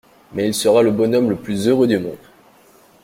[0.33, 2.17] Mais il sera le bonhomme le plus heureux du monde!